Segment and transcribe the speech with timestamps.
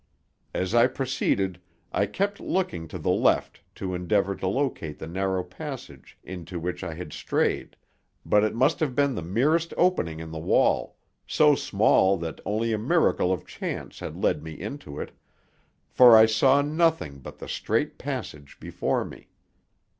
[0.55, 1.61] As I proceeded
[1.93, 6.83] I kept looking to the left to endeavor to locate the narrow passage into which
[6.83, 7.75] I had strayed,
[8.25, 12.73] but it must have been the merest opening in the wall, so small that only
[12.73, 15.11] a miracle of chance had led me into it,
[15.87, 19.27] for I saw nothing but the straight passage before me.